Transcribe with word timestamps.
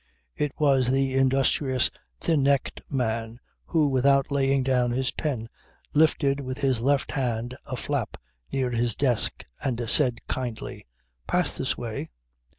It 0.35 0.51
was 0.57 0.89
the 0.89 1.13
industrious 1.13 1.91
thin 2.19 2.41
necked 2.41 2.81
man 2.89 3.39
who 3.67 3.87
without 3.87 4.31
laying 4.31 4.63
down 4.63 4.89
his 4.89 5.11
pen 5.11 5.47
lifted 5.93 6.39
with 6.39 6.57
his 6.57 6.81
left 6.81 7.11
hand 7.11 7.55
a 7.67 7.75
flap 7.75 8.17
near 8.51 8.71
his 8.71 8.95
desk 8.95 9.45
and 9.63 9.87
said 9.87 10.17
kindly: 10.27 10.87
"Pass 11.27 11.55
this 11.55 11.77
way." 11.77 12.09